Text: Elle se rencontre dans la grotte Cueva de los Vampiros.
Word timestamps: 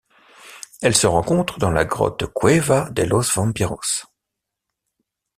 Elle 0.81 0.95
se 0.95 1.05
rencontre 1.05 1.59
dans 1.59 1.69
la 1.69 1.85
grotte 1.85 2.25
Cueva 2.33 2.89
de 2.89 3.03
los 3.03 3.21
Vampiros. 3.35 4.07